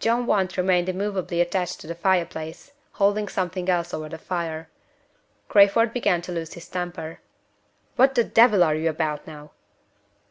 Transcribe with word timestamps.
John 0.00 0.26
Want 0.26 0.58
remained 0.58 0.90
immovably 0.90 1.40
attached 1.40 1.80
to 1.80 1.86
the 1.86 1.94
fire 1.94 2.26
place, 2.26 2.72
holding 2.92 3.26
something 3.26 3.70
else 3.70 3.94
over 3.94 4.06
the 4.10 4.18
fire. 4.18 4.68
Crayford 5.48 5.94
began 5.94 6.20
to 6.20 6.32
lose 6.32 6.52
his 6.52 6.68
temper. 6.68 7.20
"What 7.96 8.14
the 8.14 8.22
devil 8.24 8.62
are 8.62 8.74
you 8.74 8.90
about 8.90 9.26
now?" 9.26 9.52